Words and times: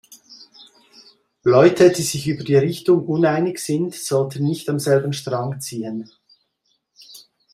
Leute, 1.43 1.91
die 1.91 2.01
sich 2.01 2.27
über 2.27 2.43
die 2.43 2.55
Richtung 2.55 3.05
uneinig 3.05 3.59
sind, 3.59 3.93
sollten 3.93 4.45
nicht 4.45 4.67
am 4.67 4.79
selben 4.79 5.13
Strang 5.13 5.59
ziehen. 5.61 6.09